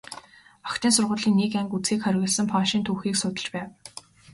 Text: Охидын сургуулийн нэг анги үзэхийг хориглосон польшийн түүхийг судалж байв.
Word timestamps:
Охидын 0.67 0.91
сургуулийн 0.95 1.35
нэг 1.39 1.51
анги 1.59 1.73
үзэхийг 1.77 2.01
хориглосон 2.03 2.45
польшийн 2.53 2.83
түүхийг 2.85 3.15
судалж 3.19 3.45
байв. 3.53 3.67